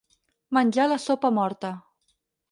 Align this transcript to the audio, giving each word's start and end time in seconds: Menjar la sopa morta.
Menjar 0.57 0.87
la 0.91 0.97
sopa 1.03 1.31
morta. 1.35 1.71